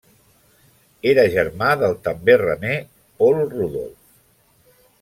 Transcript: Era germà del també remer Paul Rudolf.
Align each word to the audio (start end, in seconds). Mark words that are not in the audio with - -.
Era 1.09 1.25
germà 1.35 1.67
del 1.83 1.93
també 2.07 2.37
remer 2.43 2.73
Paul 3.21 3.39
Rudolf. 3.53 4.01